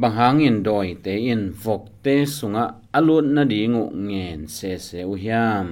[0.00, 2.64] bang hangin doi te in vok te sunga
[2.98, 5.66] alut na dingu ngen se se u hiam.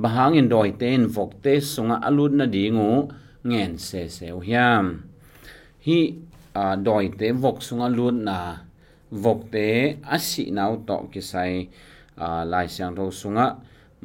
[0.00, 2.88] Bang hangin doi te in vok te sunga alut na dingu
[3.44, 4.86] ngen se se u hiam.
[5.84, 5.98] Hi,
[6.56, 8.38] a, doi te vok sunga lut na
[9.10, 9.68] vok te
[10.16, 11.52] asi nau to ki sai
[12.16, 13.46] a, lai siang sung sunga.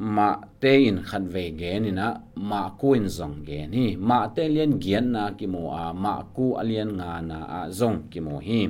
[0.00, 0.30] Ma
[0.60, 2.06] te in khat ve ge ni na
[2.50, 6.14] ma ku in zong ge ni ma te lian gian na ki mo a, ma
[6.34, 8.60] ku alian nga na a zong ki mo hi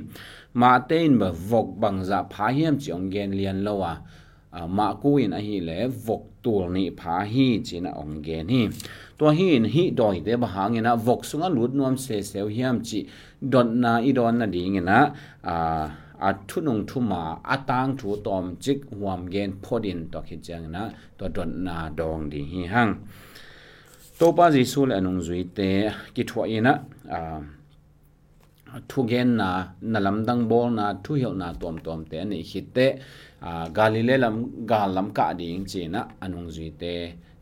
[0.55, 3.96] ma tên mà ba vok bang za pha hiam chi ong gen lian lo a.
[4.67, 8.49] Ma ku in a hi le vok tul ni pha hi chi na ong gen
[8.49, 8.68] hi.
[9.18, 12.40] To hi in hi doi hàng ba hang ina, vok sunga lut nuam se se
[12.40, 13.07] hiam chi.
[13.40, 15.14] Don na, i don na ding ina.
[15.43, 15.57] A
[16.21, 20.37] a thu nung thu ma, a tang thu tom chik huam gen podin to khi
[20.43, 22.95] chang na to don na dong di hi hang.
[24.18, 26.73] To pa ji sul anung zui te, ki thwa ina.
[27.09, 27.18] A
[28.91, 29.51] ทุเกนนา
[29.93, 32.79] นาลำดังบอลนาทุเหี่ยวนาตอมตอมเตนี่คิดเต
[33.45, 36.85] อ่ากาลิเลลำกาลำกะดิงเจนะอนุงจีเต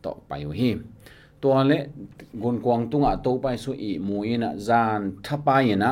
[0.04, 0.78] ต่อไปหิม
[1.42, 1.84] ตัวเละ
[2.42, 5.90] กุนกวงตุงอะโตไปสุอีมวยนะจานทปายนะ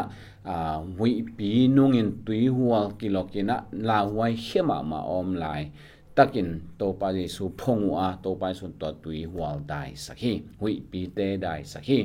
[0.49, 3.57] อ่าวิปีนุงินตุยหัวกิโลกินะ
[3.89, 5.47] ลาไวเขมามาออมไล
[6.17, 7.03] ตักินโตไป
[7.37, 11.99] สุพงอาโตไปสุตัวตุยหัวได้สักทีวิปีเตได้สักที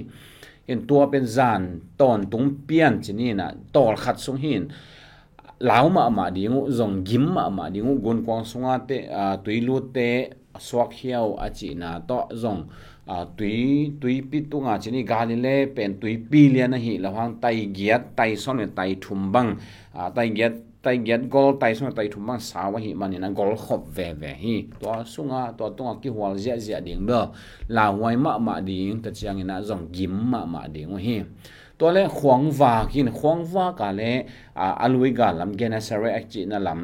[0.71, 1.61] in tua pen zan
[1.99, 4.63] ton tung pian chini na tol khat sung hin
[5.67, 8.97] lau ma ma dingu zong gim ma ma dingu gun kwang sunga te
[9.43, 10.09] tui lu te
[10.65, 12.61] swak hiao a chi na to zong
[13.05, 17.09] à tùy tùy pi tu ngà chỉ ni galile pen tùy pi liền hi là
[17.09, 19.55] hoang tay giat tay son ne tay thum bang
[19.93, 20.51] à tay giat
[20.83, 23.85] tay giat gol tay son tay thum, mang sa wa hi man na gol khop
[23.95, 24.55] ve ve hi.
[24.81, 27.21] To sunga to à ki hwal zia zia ding do
[27.69, 31.23] la wai ma ma ding ta chiang ina zong gim ma ma ding hi
[31.81, 34.11] to le khwang wa kin khwang wa ka le
[34.55, 36.79] a alui ga lam gena sare ak chi na lam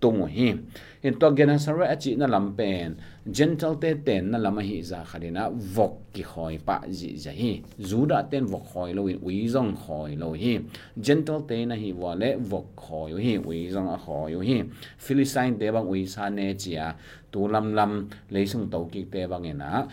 [0.00, 0.54] tung hi.
[1.02, 2.96] In to gena sare achi na lampen
[3.30, 7.62] gentle te ten na lama hi za kharina vok ki khoi pa ji za hi.
[7.78, 10.58] Zu da ten vok khoi lo in ui zong khoi lo hi.
[11.00, 14.58] Gentle te na hi wale vok khoi hi, ui zong a khoi hi.
[14.98, 16.94] Philistine te bang ui sa ne chia
[17.32, 19.86] tu lam lam le sung to ki te bang ena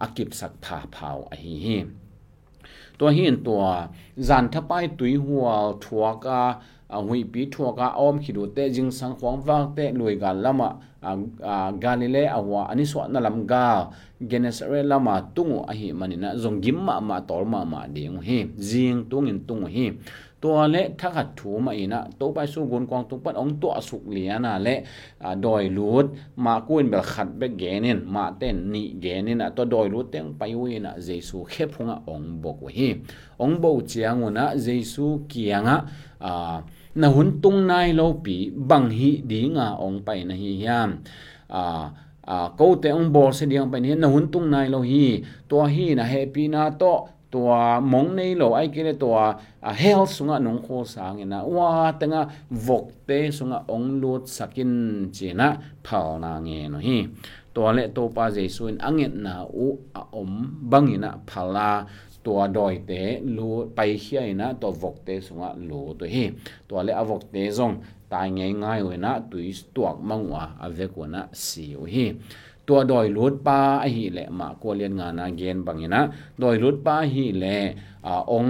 [0.00, 1.78] akip sak pha phao a hi hi.
[3.01, 3.63] ตัวหินตัว
[4.27, 5.47] จันทไปตุยหัว
[5.83, 6.39] ทัวกา
[7.07, 10.69] หุยปีทัวกาอมขิดูเตจิงสังขวางวางเตลุยกันละมา
[11.83, 13.65] กาลิเลอวาอันนี้สวนัลมกา
[14.27, 18.29] เกเนสเรละมาตุงอหิมันนะจงกิมมามาตอลมามาเดียงเฮ
[18.69, 19.77] จิงตุงินตุงเฮ
[20.44, 24.78] ตัวเละทักขัดถูมาอีนะตัวไปสู้กุนกองตุงปันองตัวสุกเหลียนะเละ
[25.44, 26.04] ดอยรูด
[26.44, 32.88] มากุ้นแบบขัดแบบแกนินมาเต้นนี่แกนินะตัวดอยรูดเต้งไปวินะเจสูแค่พงะองบกวิ
[33.40, 35.76] องบกเจียงวนะเจสูเกียงะ
[36.24, 36.54] อ่า
[37.00, 38.36] นะหุนตุงนายโลปี
[38.70, 40.90] บังฮีดีงาองไปนะฮียาม
[41.54, 41.82] อ่า
[42.28, 45.04] อ่ากูแต่องบอลเสียงไปนี่นะหุนตุงนายโลฮี
[45.50, 46.84] ตัวฮีนะเฮปีนาโต
[47.45, 47.49] ว
[47.91, 49.17] มงในโลไอ้กิเลตัว
[49.79, 52.21] เฮลสุงะนงโคสางนะว่าแต่งะ
[52.67, 54.71] วกเตสุงะองลูดสักิน
[55.15, 55.47] จีนะ
[55.83, 56.97] เผานาเงนฮี
[57.55, 59.67] ตัวเละตัวปาเจสุนอังเงนะอุ
[60.15, 60.31] อม
[60.71, 61.71] บังนะพลา
[62.25, 62.91] ตัวดอยเต
[63.37, 66.23] ลูไปเขียนะตัววกเตสุงะลูตัวฮี
[66.69, 67.71] ตัวเละอวกเตซง
[68.13, 72.05] ตายง่ายง่ายเวนะตุยตัวมังวะอเวกวนะสิวฮี
[72.68, 73.58] ตัวดอยลุดป้า
[73.94, 76.02] ฮีแหละมากลัวเรียนงานอาเกนบางอย่างนะ
[76.42, 77.56] ดอยลุดป้าฮีแหละ
[78.06, 78.48] อ่อง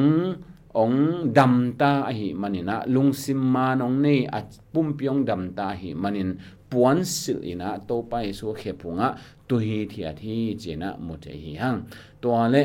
[0.78, 0.92] อง
[1.38, 4.36] ดำตาฮีมันนะลุงซิมมานองนี่อ
[4.72, 6.30] ปุ่มเปียงดำตาฮีมันน
[6.70, 9.08] ปวนสิลนะโตไปสู่เขพุงะ
[9.48, 11.76] ตุฮีเทียที่เจนะมุเทฮีหัง
[12.22, 12.62] ตัวเละ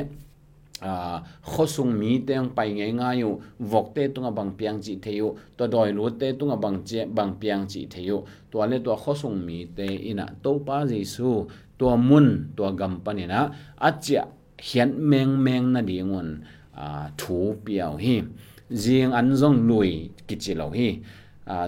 [0.80, 4.98] à khó sung mi teng pai ngai ngai yu vok te tunga bang piang chi
[5.02, 8.96] theyu to doi lu te tunga bang che bang piang chi theyu to le to
[8.96, 13.50] khó sung mi te ina to pa ji su to mun to gam pani na
[13.78, 14.24] achia
[14.58, 16.30] hian meng meng na dingun
[16.78, 18.22] à thu piao hi
[18.70, 20.96] riêng an zong lui ki chi lo hi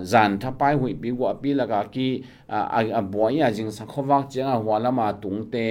[0.04, 3.72] zan tha pai hui pi wa pi la ka ki a a boy ya jing
[3.72, 5.66] sa khowak chang a wala ma tung te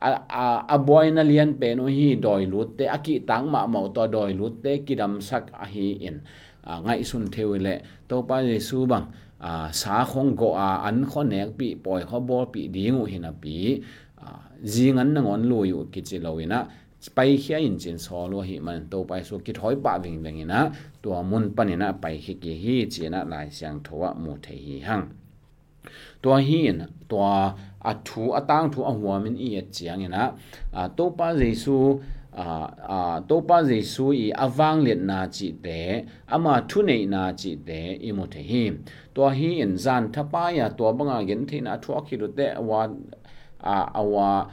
[0.00, 0.44] a
[0.74, 4.06] a boy na lian pe no hi doi lut te aki tang ma mo to
[4.14, 6.16] doi lut te ki dam sak a hi in
[6.84, 7.74] ngai sun thewile
[8.08, 9.06] to pa je su bang
[9.40, 13.30] a sa khong go a an kho nek pi poi kho bol pi dingu hina
[13.42, 13.56] pi
[14.72, 16.60] jing an ngon lu yu ki chi lo ina
[17.14, 20.60] ไปเขียอินจินสอลัวหิมันโตไปสุกิถอยปะวิงวิงนะ
[21.05, 25.01] ตัวมุนปนินะไปฮิกิฮีจีนะลายเสียงทวะมุเทหีหัง
[26.23, 26.77] ตัวฮีน
[27.11, 27.25] ตัว
[27.85, 30.23] อัทูอตังทูอหัวมินอีเจียงนะ
[30.75, 31.77] อ่าโตปะเรซู
[32.33, 37.33] à à to pa jesu i awang let na chi te ama thu nei na
[37.33, 38.71] chi te i mo the hi
[39.13, 42.45] to hi in zan thapa ya to banga gen the na thu khi ru te
[43.62, 44.50] wa a awa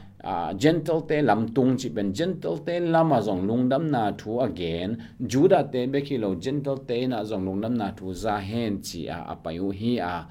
[0.56, 5.62] gentle te lam tung chi ben gentle te lama zong lungdam na thu again juda
[5.72, 9.18] te be khi lo gentle te na zong lungdam na thu za hen chi a
[9.34, 10.26] apayu hi a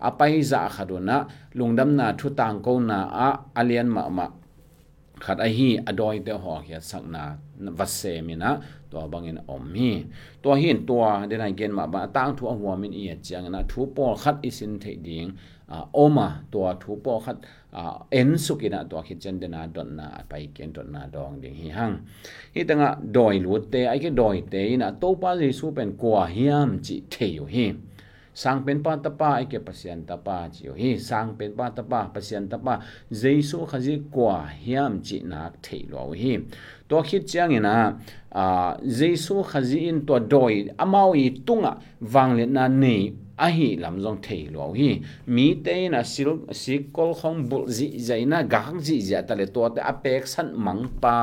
[0.00, 4.26] apai za khaduna lungdam na thu tang ko na a alian ma ma
[5.20, 7.22] khat a hi adoi te ho hi sak na
[7.78, 10.04] vasse mina to bangin om hi
[10.42, 10.96] to hin to
[11.30, 14.14] de na gen ma ba tang thu a huwa min i chiang na thu pol
[14.22, 15.32] khat isin the ding
[15.92, 17.36] oma to thu po khat
[18.10, 21.68] en sukina to khit chen dena don na pai ken don na dong ding hi
[21.68, 21.98] hang
[22.54, 25.92] hi tanga doi lu te ai ke doi te ina to pa ji su pen
[26.00, 27.74] kwa hiam chi the yu hi
[28.32, 31.82] sang pen pa ta pa ke pasien ta pa chi hi sang pen pa ta
[31.82, 32.74] pa pasien ta pa
[33.10, 36.32] jesu khaji kwa hiam chi nak thei lo hi
[36.88, 37.74] to khit chang ina
[38.30, 38.44] a
[38.98, 41.72] jesu khaji in to doi amau i tunga
[42.14, 43.02] wangle na nei
[43.46, 44.90] a hi lam zong thei lo hi,
[45.34, 46.30] mi te na sil
[46.60, 50.22] si kol khong bul zi, zai na gahang zi zia ta le to te apek
[50.32, 51.16] san mang pa.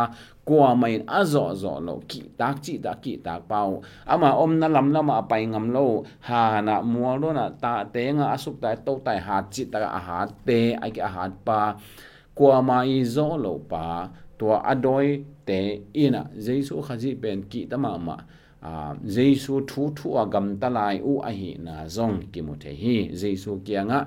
[0.45, 4.51] Kwa mai a zo zo lo, ki tak, chi da ki tak pau ama om
[4.61, 5.87] na lam lama pai ngam lo.
[6.27, 9.79] Ha, na mua lo na ta te nga asuk tai to tai ha chi ta
[9.97, 11.61] a ha te a ki a ha pa.
[12.37, 13.85] Kwa mai zo lo pa
[14.37, 15.07] to adoi
[15.47, 15.59] te
[16.03, 16.21] ina.
[16.45, 18.15] Jesu khaji pen ki ta ma ma
[19.15, 23.51] jesu thu thu agam talai ta u ahi na zong ki mu the hi jesu
[23.65, 23.99] kia nga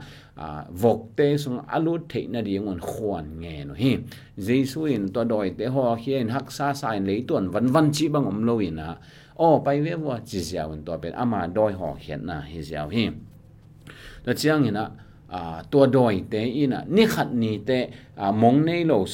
[0.82, 3.92] vok te sung alu the na ri ngon khwan nge no hi
[4.46, 7.86] jesu in to doi te ho hian hak sa sa in lei văn van van
[7.96, 8.88] chi bang om lo ina
[9.36, 12.60] o pai ve wa chi sia un to pen ama doi ho hian na hi
[12.68, 13.04] sia hi
[14.24, 14.84] to chiang ina
[15.71, 17.69] ตัวดอยเตอินะนี่ขัดนี่เต
[18.41, 19.13] มองในโลส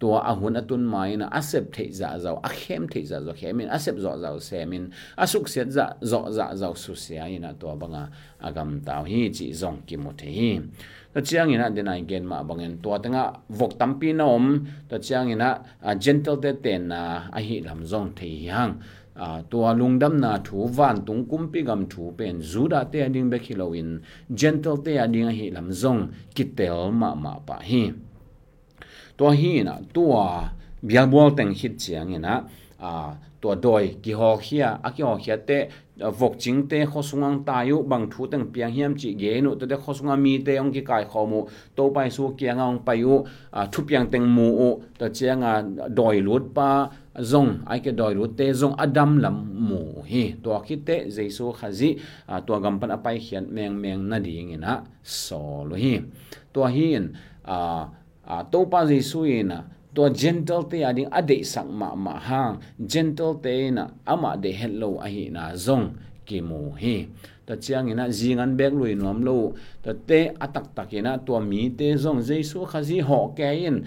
[0.00, 4.84] ตัวอาหุนอตุนไม้นะอาเซบเทจะเจ้าอาเข้มเทจะเจ้าเข้มินอาเซบจ่อเจ้าเซมิน
[5.20, 7.96] อาสุกเสียจะจ่อจะเจ้าสุเสียนะตัวบัง
[8.44, 10.50] อากำตาวฮีจีจงกิมุเทฮี
[11.12, 13.16] ตัวเชียงอินะเดนายเกนมาบังเงินตัวตั้ง
[13.58, 14.44] วกตัมปีนอม
[14.90, 15.50] ตัวเชียงอินะ
[15.86, 17.02] อาเจนเทลเตเตนนะ
[17.36, 18.68] อาฮีลำจงเทียง
[19.52, 23.88] ตัวลุงดำนาถูวันตุงกุมปีกำถูเป็นจูดาเตียดิงเบคิโลวิน
[24.36, 25.96] เจนเทลเตียดิงอาฮีลำจง
[26.36, 27.82] กิเตลมามาปะฮี
[29.21, 30.13] ตัวฮีนะตัว
[30.85, 32.35] เบียบอลแต่งฮิตเสียงนะ
[32.83, 33.09] อ่า
[33.41, 35.51] ตัวโดยกิฮอเฮียอากิฮอเฮียเต
[36.19, 41.39] วกจิงเตขอสุงังตายุบางทูตังเปียงเฮียมจิเกนุตัวเตขอสุงังมีเตองกิกายขอมู
[41.75, 43.13] โตไปสู่เกียงองไปยุ
[43.55, 44.47] อ่าทุเปียงเต็งมู
[44.99, 45.53] ตัวเจียงอ่า
[45.97, 46.69] ดอยลุดปา
[47.19, 49.35] zong ai ke doi ru te zong adam lam
[49.67, 51.99] mu hi to ki te jesu khazi
[52.47, 55.99] to gam pan apai khian meng meng na ding ina so lo hi
[56.53, 57.11] to hi in
[57.43, 57.57] a
[58.25, 62.43] a to pa ji su ina to gentle te ading ade sak ma ma ha
[62.79, 65.91] gentle te na ama de hello a hi na zong
[66.25, 66.95] ki mu hi
[67.45, 69.51] ta chiang ina zingan bek lui nom lo
[69.83, 73.77] ta te atak takina to mi te zong jesu khazi ho ke in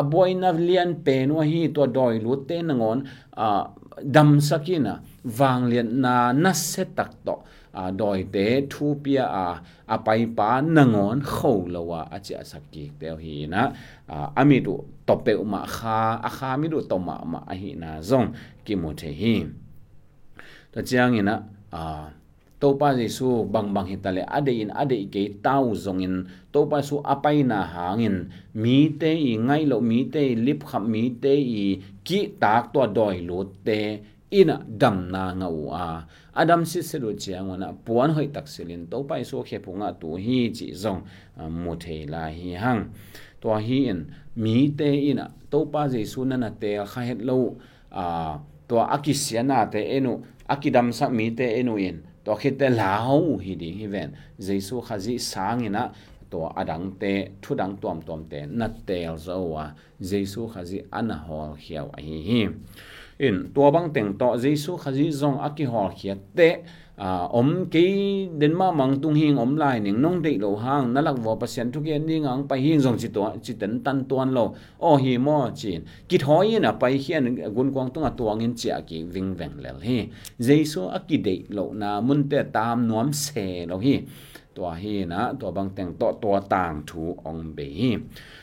[0.00, 2.98] a boy na lian pe no hi to doi lu te nangon
[3.36, 3.46] a
[4.14, 4.94] dam sakina
[5.38, 7.34] wang lian na na se tak to
[7.78, 8.36] อาดอยเต
[8.72, 9.46] ทูเปียอา
[9.90, 10.08] อาไป
[10.38, 13.62] ปานงอนเข้าละว่าอาจจะสักกิเตวฮีนะ
[14.10, 14.74] อาอามิดุ
[15.08, 18.24] ตบเปอมาคาอาคามิดุตมามาอหินาซง
[18.66, 19.34] กิโมเทฮี
[20.72, 21.36] ตะจียงนะ
[21.74, 22.04] อ่า
[22.62, 26.14] တောပါစီဆူဘန်ဘန်ဟိတလေအဒေင်အဒေကေတောင်းဇုံင်
[26.54, 28.16] တောပါဆူအပိုင်နာဟာငင်
[28.62, 29.12] မီတေ
[29.48, 31.36] ငိုင်လိုမီတေလစ်ခမီတေ
[32.06, 33.80] ကီတာကတောဒွိုင်လိုတေ
[34.30, 36.06] ina dam na nga u a.
[36.34, 39.92] Adam si se ru chiang wana puan hoi tak silin to pai so khe punga
[40.00, 41.02] tu hi chi zong
[41.50, 42.90] mu the la hi hang.
[43.40, 47.20] To hi in, mi te ina to pa je su na na te kha het
[47.22, 47.56] lo,
[47.90, 52.02] a to akisiana te enu akidam sa mi te enu in.
[52.24, 54.14] To khe te la ho hi di hi ven.
[54.38, 55.90] Jesu khazi sang ina
[56.30, 59.64] to adang te, thu dang tom tom te na tel zo wa
[60.00, 62.42] jesu khazi ana hol hiaw hi hi
[63.26, 66.50] in tua bang teng to jesu khaji zong aki hor khia te
[66.96, 70.94] à om cái đến ma mang tung hing om lại những nông địa lo hang,
[70.94, 73.84] na lạc vào pasien thu kiến đi ngang bay hing dòng chi to chi tấn
[73.84, 74.48] tan tuan lo.
[74.78, 78.54] Ô hi mo chin kí thoi na bay hian gun quang tung à tuang in
[78.56, 80.06] chia kí wing veng lel hi.
[80.38, 84.00] Jesu aki kí de lo na mun te tam nuam se lo hi.
[84.54, 87.96] Tua hi na, tua bang teng to tua tang thu ong be hi.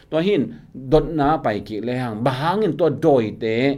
[0.09, 0.51] Tua hin
[0.91, 3.77] dot na bay kí le hang bahangin tua doi te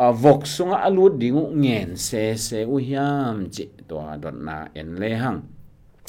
[0.00, 4.96] Ờ, vok sunga alu dingu ngen se se u hiam chi to dot na en
[4.96, 5.40] le hang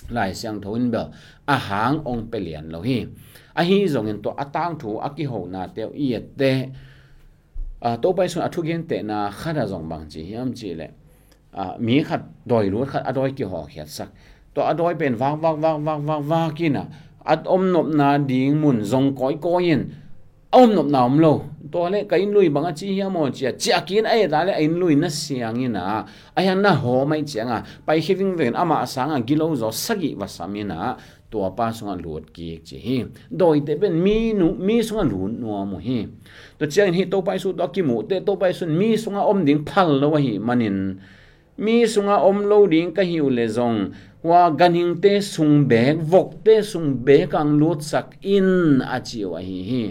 [0.09, 1.07] lai siang thoin bel
[1.45, 3.05] a hang ong pelian lo hi.
[3.53, 6.51] A hi zong en to atang thu a ki ho na te i te
[7.81, 10.69] a to pai sun a thu gen te na khada zong bang chi hiam chi
[10.69, 10.87] ờ, le
[11.51, 14.09] a mi khat doi lu khat a doi ki ho hiat sak
[14.53, 16.83] to a doi pen wang wang wang wang wang wang ki na
[17.25, 19.79] at om nop na ding mun zong koi koin
[20.51, 21.33] om nop na om lo
[21.71, 24.53] to le ka in lui banga chi hiam mo chi chi akin ai da le
[24.59, 26.05] in lui na siang ina.
[26.35, 30.97] Ai na ho mai chianga pai hiving ven ama sanga gilo zo sagi wasamina
[31.31, 32.97] to pa sunga lut ki chi hi.
[33.39, 36.07] Doi te ben mi nu, mi sunga lu no mo hi.
[36.59, 39.21] To chiang hi, to pai su do ki mu te, to pai sun mi sunga
[39.31, 40.99] om ding phal lo hi manin.
[41.57, 43.79] Mi sunga om lo ding ka hiu le zong.
[44.23, 49.25] Wa ganing te sung bek, vok te sung bek ang lut sak in a chi
[49.25, 49.83] wa hi hi.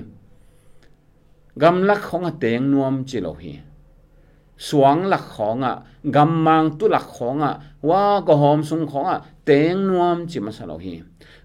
[1.60, 3.52] Gam lak khong a teng nuam chi lo hi
[4.66, 5.72] suang lak khong a
[6.14, 7.52] gam mang tu lak khong a
[7.88, 9.16] wa ko hom sung khong a
[9.48, 10.94] teng nuam chi ma sa lo hi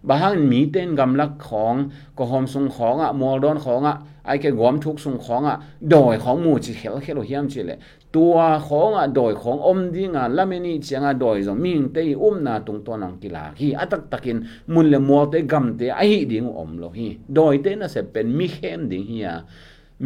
[0.07, 3.93] bahang mi ten gam lak khong ko hom sung khong a mol don khong a
[4.23, 7.61] ai ke gom thuk sung khong a doi khong mu chi khel khelo hiam chi
[7.63, 7.75] le
[8.11, 12.43] tua khong a doi khong om ding a lameni chianga doi zo ming te um
[12.43, 16.03] na tung to nang kila hi atak takin mun le mo te gam te a
[16.09, 19.35] hi ding om lo hi doi te na se pen mi khem ding hi a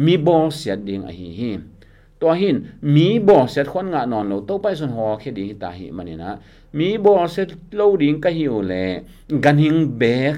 [0.04, 1.50] มีบอเสียดิงอหิหิ
[2.20, 2.56] ตัวหิน
[2.94, 6.30] มีบอเสียคนงะนอนโลตไปส่วนหอเคดิงตาหิมันนี่นะ
[6.78, 7.44] มีบอเสีย
[7.76, 8.74] โลดิงกะหิโอแล
[9.44, 10.02] กันหิงเบ
[10.34, 10.36] ก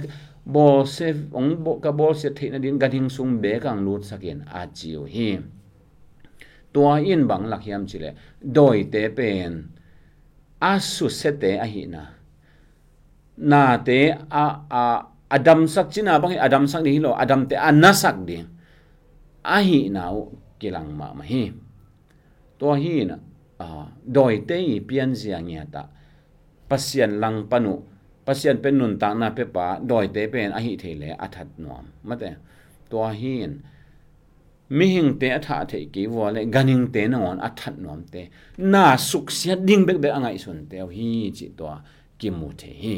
[0.54, 5.28] บอเสียองบกะบอเสียเทนดินกันหิงซุงเบกังลูดสักเย็นอาจิวหิ
[6.74, 8.06] ตัวอินบังหลักยามจิเล
[8.54, 9.52] โดยเตเป็น
[10.64, 12.04] อาสุเสเตอหินะ
[13.50, 13.88] นาเต
[14.34, 14.82] อาอา
[15.32, 18.44] อดัมสักจินาบังอดัมสักนี่โลอดัมเตอานาสักดิง
[19.44, 20.30] ahi nau
[20.60, 21.50] kilang ma ma hi
[22.58, 23.16] to hi na
[23.58, 25.82] a ah, doi te i pian zia nya ta
[26.68, 27.74] pasian lang panu
[28.26, 31.86] pasian pen nun ta na pe pa doi te pen ahi the le athat nuam
[32.08, 32.30] mate
[32.90, 33.34] to hi
[34.76, 38.22] mi hing te atha the ki wale ganing te na on athat nuam te
[38.72, 41.66] na suk sia ding bek be angai sun te hi chi to
[42.18, 42.96] ki mu the hi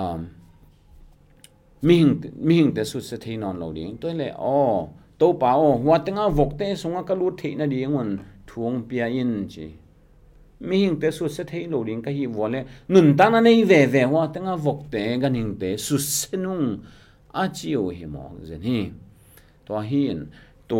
[0.00, 0.20] um
[1.86, 2.12] mihing
[2.48, 4.88] mihing te su se thein non lo ding to le o
[5.18, 8.10] to pa o wa te nga vok te sunga ka lu the na ding on
[8.48, 9.68] thuong pia in chi
[10.68, 12.60] mihing te su se thein lo ding ka hi wo le
[12.92, 15.96] nun ta na nei ve ve wa te nga vok te ga ning te su
[15.98, 16.68] se nung.
[17.36, 18.80] A chi o hi mo zen hi.
[19.66, 20.20] To hi in
[20.68, 20.78] to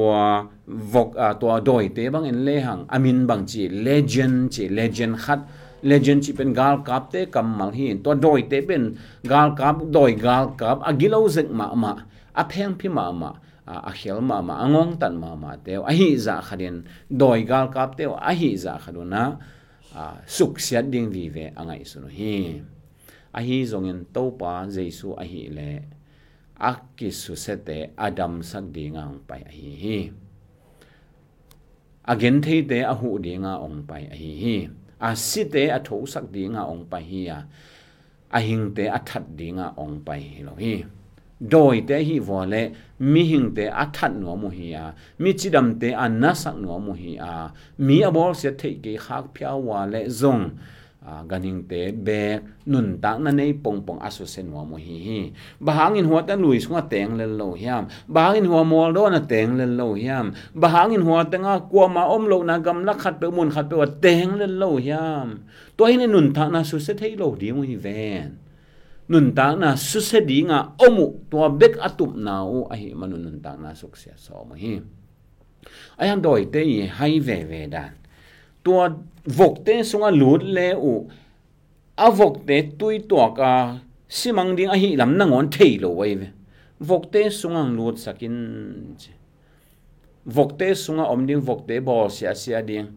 [0.93, 5.17] vok a to doi te bang en le hang amin bang chi legend chi legend
[5.25, 5.41] khat
[5.91, 8.83] legend chi pen gal kap te kam mal hi to doi te pen
[9.33, 11.93] gal kap doi gal kap agilo zek ma ma
[12.41, 13.31] a pheng phi ma ma
[13.91, 16.77] a khel ma ma angong tan ma ma te a hi za khaden
[17.21, 19.23] doi gal kap te a hi za khaduna
[20.03, 20.05] a
[20.37, 22.37] suk sia ding vi ve angai su no hi
[23.39, 25.71] a hi zongin to pa jesu a hi le
[26.71, 29.99] a ki su se te adam sak ding ang pai a hi hi
[32.13, 34.57] again thei te a hu dinga ong pai a hi hi
[35.01, 37.39] a si te a tho sak dinga ong pa hi a
[38.31, 40.85] a hing te a that dinga ong pa hi lo hi
[41.41, 42.63] doi te hi vole
[42.99, 46.57] mi hing te a that no mo hi a mi chidam te a na sak
[46.57, 50.45] no mo hi a mi a bol se thei ke khak phya wa le zong
[51.07, 55.21] ganing te bek nun ta na nei pong pong asu sen wa mo hi hi
[55.63, 59.55] bahangin huwa ta lui sunga teng le lo hiam bahangin huwa mol do na teng
[59.55, 63.23] le lo hiam bahangin huwa ta nga kwa ma om lo na gam la khat
[63.23, 65.47] pe mun khat pe wa teng le lo hiam
[65.79, 68.29] to hin nun ta na su se thei lo di mo hi ven
[69.07, 72.91] nun ta na su se di nga omu to bek atup na o a hi
[72.99, 74.83] manun nun ta na suk se so mo hi
[76.03, 76.61] ayam doi te
[76.99, 77.95] hai ve ve dan
[78.67, 78.85] tua
[79.39, 80.93] vokte sunga lut le u.
[82.05, 83.51] A vokte tui to ka
[84.19, 86.29] simang ding a hi lam na ngon thei lo wai ve.
[86.89, 88.37] Vokte sunga lut sakin
[90.37, 92.89] vokte sunga om ding vokte bo sia sia ding.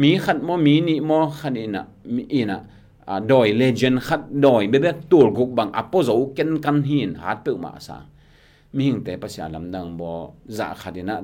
[0.00, 1.82] Mi khat mo mi ni mo khanina
[2.14, 2.58] mi ina
[3.06, 7.14] à, đòi legend khát đòi bé bé tuột gục bằng apo dấu ken căn hiền
[7.14, 8.06] hát tự ma sang
[8.72, 11.20] mi hình tế bác sĩ làm đang bỏ dạ khát đi na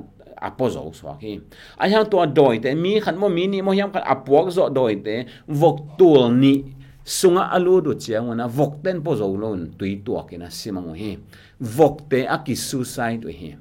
[0.69, 1.41] zo so ki.
[1.77, 4.69] A yang to doi te, mi khan mo mi ni mo yam khan apuak zo
[4.69, 6.63] doi te, vok tul ni
[7.03, 10.93] sunga alu du chiang na vok ten po zo lon tui to ke na simang
[10.95, 11.17] hi.
[11.59, 13.55] Vok te a ki suicide hi.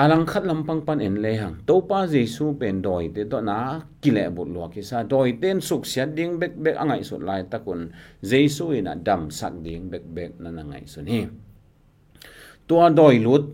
[0.00, 1.56] alang khat lampang pan en le hang.
[1.68, 3.58] To pa jesu pen doi te to na
[4.02, 4.98] kile but lo ki sa.
[5.12, 7.80] Doi ten suk sia ding bek bek angai sut lai takun
[8.30, 11.20] jesu in a dam sak ding bek bek na na ngai sun ni.
[12.68, 13.44] To doi lut,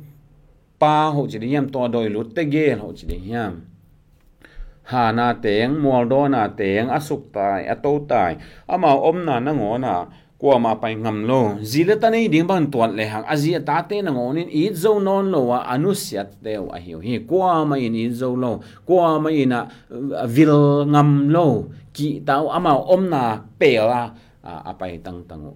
[0.81, 1.67] pa ho chi yam.
[1.75, 3.53] To doi lut te ge ho chi yam.
[4.91, 8.33] Ha na teng mol do na teng asuk tai ato tai.
[8.75, 9.95] Ama om na na ngo na
[10.41, 13.77] kwa ma pai ngam lo zile ta nei ding ban tuan le hang azia ta
[13.89, 17.65] te na ngon in it zo non lo wa anusiat te a hiu hi kwa
[17.69, 19.61] ma in it zo lo kwa ma in a
[20.35, 21.47] vil ngam lo
[21.97, 23.23] ki tao ama om na
[23.61, 24.03] pe la
[24.71, 25.47] a pai tang tang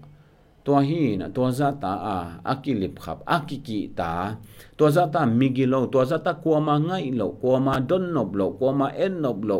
[0.64, 2.16] to hi na to za ta a
[2.52, 4.36] akilip khap akiki ta.
[4.80, 8.22] To za ta migilo to za ta kwa ma ngai lo kwa ma don no
[8.32, 9.58] lo kwa ma en no lo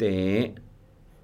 [0.00, 0.52] te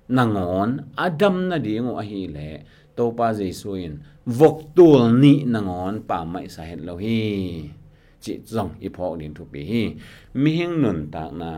[0.08, 2.48] nangon adam na dingo a hi le
[2.96, 3.94] to pa jesu in,
[4.38, 7.18] vok tul ni nangon pa mai sa het lo hi.
[8.22, 9.84] Chi zong i pho din thu pi hi.
[10.40, 11.50] Mi hing nun ta na.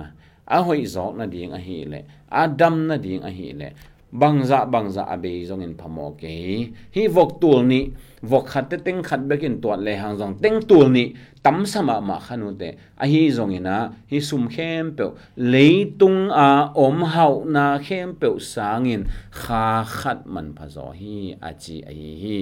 [0.56, 2.00] A hoi zo na ding a hi le.
[2.42, 3.68] Adam na ding a hi le
[4.12, 9.02] bangza bangza abe zong in phamo ke hi, vok tul ni, vok khat te teng
[9.04, 10.40] khat bekin tuat le hang zong.
[10.40, 11.12] Teng tul ni,
[11.42, 12.72] tam sama ma khanu te.
[12.96, 15.68] A hi zong ina hi sum khem pe le
[16.00, 21.36] tung a, om hau na khem pe sang in kha khat man pha zo, hi,
[21.40, 22.38] a chi, a hi hi.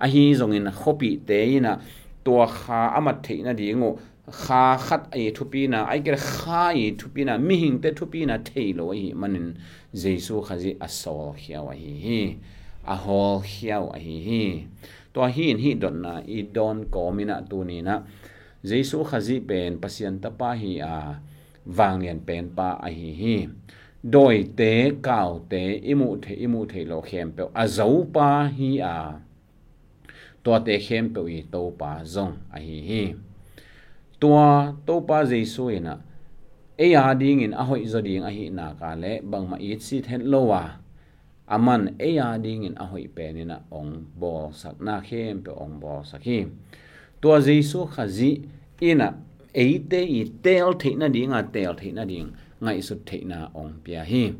[0.00, 1.76] A hi zong in khopi te ina.
[2.24, 3.96] Tua kha amat theina dingo
[4.42, 9.34] ขาขัดไอทุปีนาไอเกขาไอทุปีนามิหิงเตทุปีนาเทโลไอมัน
[9.98, 11.02] เจซูขจิอัสโซ
[11.38, 12.20] เฮียวไอฮี
[12.90, 14.42] อฮอลเฮียวไอฮี
[15.14, 17.96] ตัวฮีนฮีดอนนาอีดอนกอมินาตูนีนะ
[18.66, 20.96] เจซูขจิเป็นปัสเซียนตปาฮีอา
[21.76, 23.34] วางเรียนเป็นปาไอฮีฮี
[24.10, 24.60] โดยเต
[25.04, 25.54] เก่าเต
[25.86, 28.96] อิมูเทอิมูเทโลเคมเปออาซอปาฮีอา
[30.44, 32.56] ตัวเตเคมเปออีโตปาซงไอ
[32.88, 33.02] ฮี
[34.20, 35.98] tua, to pa jesu ina
[36.78, 39.56] e ya ding in a hoi zo ding a hi na ka le, bang ma
[39.60, 40.70] it si then lo wa.
[41.48, 45.42] Aman e ya ding in a hoi pe ni na, ong bo sak na khem
[45.42, 46.46] pe ong bo sak hi.
[47.20, 48.48] Tua jesu kha ji
[48.80, 49.14] ina
[49.52, 53.24] e te i tel the na ding a tel the na ding ngai su the
[53.24, 54.32] na ong pia hi.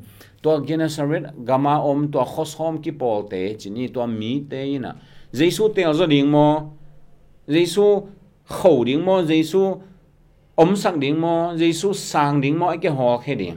[0.43, 4.97] Tua genesaret, gama om, tua khos hom ki pol te chini tua mi te ina
[5.33, 6.77] jesu tel zo ding mo.
[7.49, 8.09] Jesu
[8.51, 9.81] khẩu điện mo Giêsu
[10.57, 13.57] ấm sắc điện mo Giêsu sang điện mo cái họ khe điện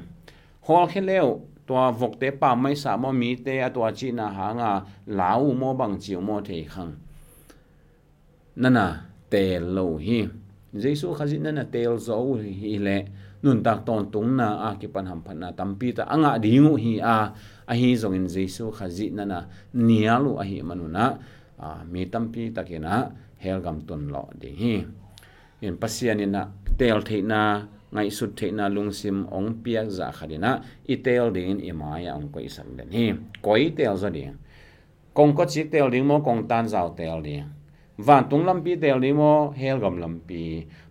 [0.61, 4.11] họ khe leo tua vọc tế pa mai sa mô mi tế a tua chi
[4.11, 4.81] na ha nga
[5.59, 6.83] mô bằng chiều mô thể the
[8.55, 10.27] nên nana, tè lâu hi.
[10.73, 13.05] Giêsu nên nana tè lâu hi lệ
[13.43, 16.75] nun tak ton tung na a ki pan ham phan na tampi ta anga dingu
[16.75, 17.31] hi a.
[17.65, 18.71] A hi zong in Giêsu
[19.11, 21.17] na nana nialu a hi manuna
[21.57, 23.09] à mi tampi na
[23.43, 24.75] helgam ton lo de hi.
[25.65, 26.41] In pasianina
[26.79, 27.41] tel theina
[27.93, 30.51] ngai sut theina lungsim ong piak za khadina
[30.93, 33.05] i tel din i maya ong koi sak den hi.
[33.45, 34.35] Koi tel za ding
[35.17, 37.45] kong ko chi tel ding mo kong tan zao tel ding
[38.05, 40.43] van tung lam pi tel ding mo helgam lam pi.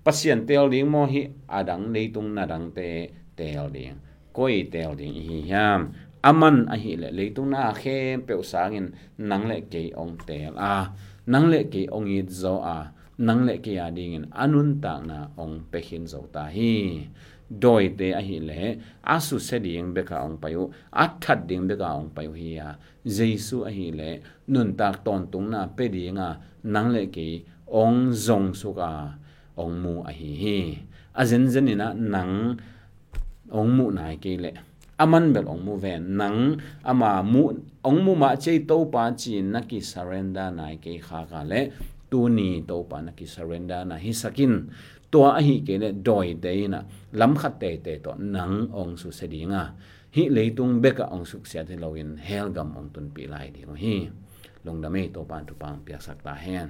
[0.04, 1.22] Pasian tel ding mo hi
[1.58, 2.90] adang leitung na dang te
[3.38, 3.96] tel ding
[4.36, 5.80] koi tel ding hi ham,
[6.28, 8.86] aman a hi le tung na khem pe usangin
[9.18, 10.76] nang le ke ong tel a.
[11.26, 12.78] nang le ke ong i zo a
[13.26, 16.72] nang le ke a ding in anun ta na ong pe hin zo ta hi
[17.62, 18.61] doi te a hi le
[19.14, 20.62] a su se ding be ka ong payu
[21.02, 22.68] a that ding be ka ong payu hi a
[23.16, 24.11] jesu a hi le
[24.52, 26.30] nun tak ton tung na pe ding a
[26.74, 27.28] nang le ke
[27.82, 28.90] ong zong su ka
[29.62, 30.58] ong mu a hi hi
[31.20, 32.56] a zen zen ina nang
[33.58, 34.50] ong mu nai ke le
[35.02, 36.38] aman bel ong mu ven nang
[36.90, 37.42] ama mu
[37.83, 41.71] ông mu ma chei to pa chi na ki surrender na ke kha ka le,
[42.11, 44.71] tu ni to pa na ki surrender na hi sakin
[45.11, 46.81] to a hi ke le doi de na
[47.12, 49.64] lam khat te te to nang ong su se dinga.
[50.14, 53.62] Hi leitung beka ong suk sia the loin hel gam ong tun pi lai di
[53.85, 53.97] hi
[54.64, 56.68] long da me to pan tu pang pia sak ta hen.